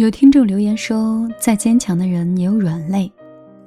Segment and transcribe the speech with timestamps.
[0.00, 3.12] 有听众留言说，再坚强的人也有软肋，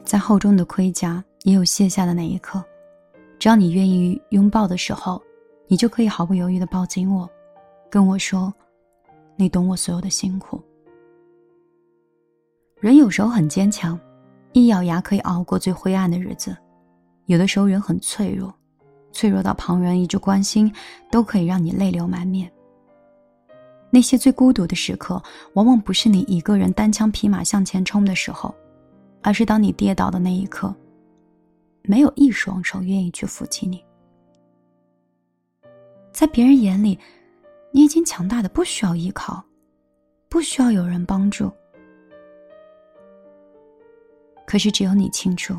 [0.04, 2.64] 再厚重的盔甲也有卸下的那一刻。
[3.38, 5.22] 只要你愿意拥抱的时候，
[5.68, 7.30] 你就可以毫不犹豫的抱紧我，
[7.88, 8.52] 跟我说，
[9.36, 10.60] 你懂我所有的辛苦。
[12.80, 14.00] 人有时候很坚强，
[14.54, 16.50] 一咬牙可以熬过最灰暗的日子；
[17.28, 18.52] 有的时候人很脆弱，
[19.12, 20.74] 脆弱到旁人一句关心
[21.12, 22.52] 都可以让你泪流满面。
[23.94, 25.22] 那些最孤独的时刻，
[25.54, 28.52] 往往不是你一个人单枪匹马向前冲的时候，
[29.22, 30.74] 而是当你跌倒的那一刻，
[31.84, 33.86] 没有一双手愿意去扶起你。
[36.12, 36.98] 在别人眼里，
[37.72, 39.44] 你已经强大的不需要依靠，
[40.28, 41.52] 不需要有人帮助。
[44.44, 45.56] 可是只有你清楚，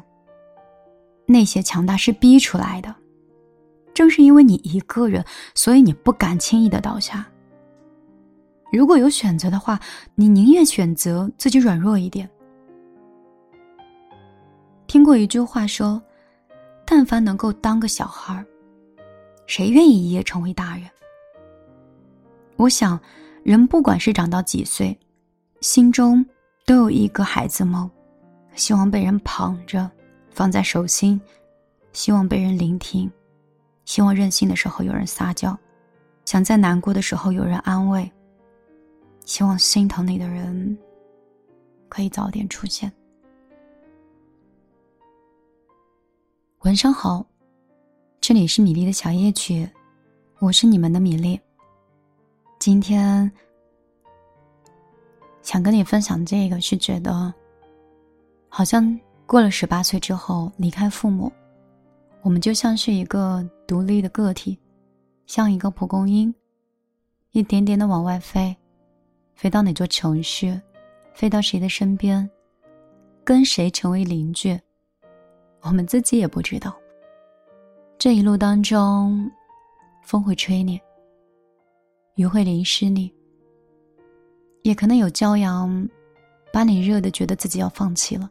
[1.25, 2.93] 那些强大是逼出来的。
[3.95, 5.25] 正是因为你一个人，
[5.55, 7.25] 所以你不敢轻易的倒下。
[8.77, 9.79] 如果有选择的话，
[10.15, 12.29] 你宁愿选择自己软弱一点。
[14.87, 16.01] 听过一句话说
[16.87, 18.47] ：“但凡能够当个小孩儿，
[19.47, 20.85] 谁愿意一夜成为大人？”
[22.57, 22.99] 我想，
[23.43, 24.97] 人不管是长到几岁，
[25.61, 26.25] 心中
[26.65, 27.91] 都有一个孩子梦，
[28.55, 29.91] 希望被人捧着，
[30.31, 31.21] 放在手心，
[31.93, 33.11] 希望被人聆听，
[33.85, 35.59] 希望任性的时候有人撒娇，
[36.25, 38.11] 想在难过的时候有人安慰。
[39.25, 40.79] 希望心疼你的人
[41.89, 42.93] 可以早点出现。
[46.61, 47.25] 晚上好，
[48.21, 49.69] 这里是米粒的小夜曲，
[50.41, 51.41] 我是你们的米粒。
[52.59, 53.31] 今天
[55.43, 57.33] 想跟你分享这个，是觉得
[58.49, 61.33] 好像过了十八岁之后离开父母，
[62.23, 64.59] 我们就像是一个独立的个体，
[65.27, 66.35] 像一个蒲公英，
[67.33, 68.55] 一点点的往外飞。
[69.35, 70.61] 飞到哪座城市，
[71.13, 72.29] 飞到谁的身边，
[73.25, 74.59] 跟谁成为邻居，
[75.61, 76.75] 我们自己也不知道。
[77.99, 79.31] 这一路当中，
[80.03, 80.81] 风会吹你，
[82.15, 83.13] 雨会淋湿你，
[84.63, 85.89] 也可能有骄阳，
[86.53, 88.31] 把你热的觉得自己要放弃了。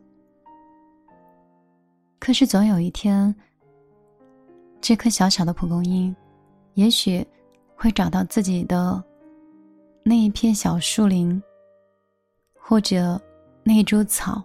[2.20, 3.34] 可是总有一天，
[4.80, 6.16] 这颗小小的蒲公英，
[6.76, 7.26] 也许
[7.76, 9.04] 会找到自己的。
[10.06, 11.42] 那一片小树林，
[12.60, 13.20] 或者
[13.64, 14.44] 那一株草，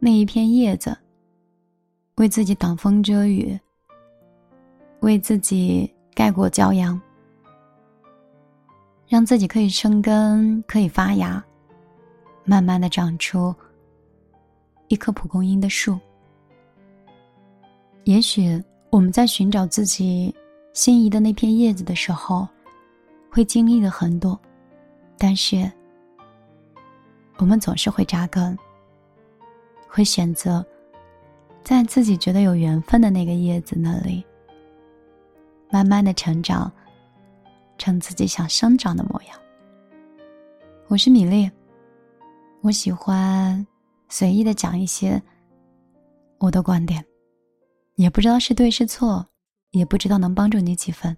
[0.00, 0.96] 那一片叶子，
[2.16, 3.56] 为自己挡风遮雨，
[5.00, 7.00] 为自己盖过骄阳，
[9.06, 11.42] 让自己可以生根，可以发芽，
[12.44, 13.54] 慢慢的长出
[14.88, 15.96] 一棵蒲公英的树。
[18.02, 20.34] 也许我们在寻找自己
[20.72, 22.48] 心仪的那片叶子的时候，
[23.30, 24.36] 会经历了很多。
[25.18, 25.70] 但是，
[27.38, 28.56] 我们总是会扎根，
[29.88, 30.64] 会选择
[31.64, 34.24] 在自己觉得有缘分的那个叶子那里，
[35.70, 36.70] 慢慢的成长，
[37.78, 39.38] 成自己想生长的模样。
[40.88, 41.50] 我是米粒，
[42.60, 43.66] 我喜欢
[44.08, 45.20] 随意的讲一些
[46.38, 47.04] 我的观点，
[47.94, 49.26] 也不知道是对是错，
[49.70, 51.16] 也不知道能帮助你几分。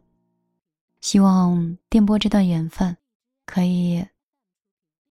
[1.00, 2.96] 希望电波这段缘分。
[3.50, 4.04] 可以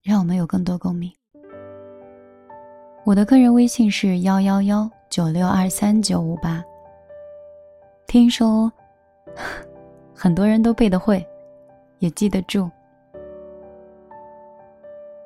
[0.04, 1.10] 让我们有更多共鸣。
[3.06, 6.62] 我的个人微信是幺幺幺九六二三九五八。
[8.08, 8.70] 听说
[10.14, 11.26] 很多人都背得会，
[12.00, 12.70] 也记得住。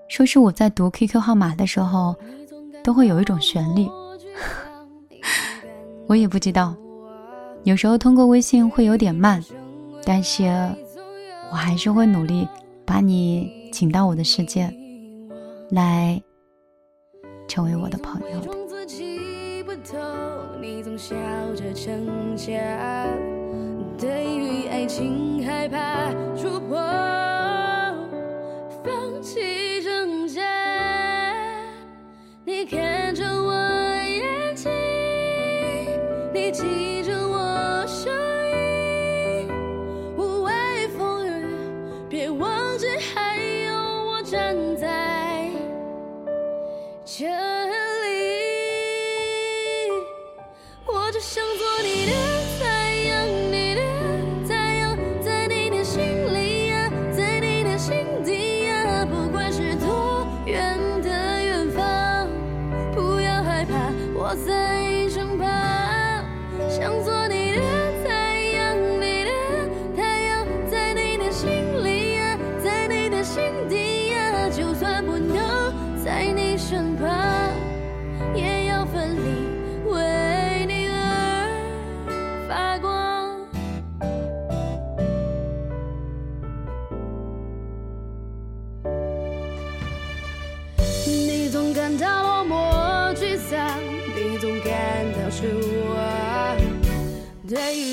[0.07, 2.15] 说是我在读 QQ 号码的时候，
[2.83, 3.89] 都会有一种旋律。
[6.07, 6.75] 我也不知道，
[7.63, 9.43] 有时候通过微信会有点慢，
[10.05, 10.43] 但是
[11.49, 12.47] 我还是会努力。
[12.89, 14.67] 把你请到我的世界，
[15.69, 16.19] 来
[17.47, 18.49] 成为我的朋友的。
[23.99, 27.08] 对于爱情害怕触碰，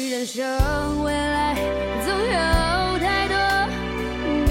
[0.08, 1.54] 人生未来
[2.04, 3.36] 总有太多
[4.46, 4.48] 迷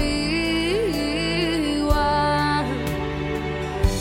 [1.82, 2.62] 惘。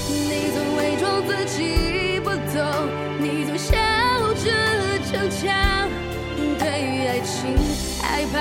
[0.04, 2.62] 你总伪装自己不懂，
[3.22, 3.72] 你总笑
[4.36, 4.52] 着
[5.06, 5.90] 逞强，
[6.60, 7.56] 对于爱情
[8.02, 8.36] 害怕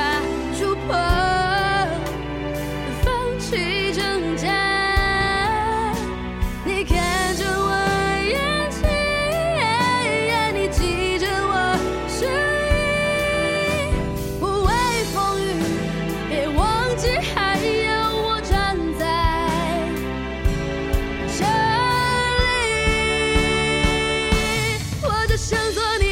[25.55, 26.04] 想做你